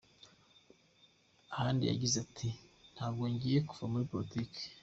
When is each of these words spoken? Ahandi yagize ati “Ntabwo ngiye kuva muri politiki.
Ahandi 1.53 1.83
yagize 1.91 2.15
ati 2.25 2.49
“Ntabwo 2.95 3.23
ngiye 3.33 3.59
kuva 3.69 3.85
muri 3.91 4.05
politiki. 4.11 4.61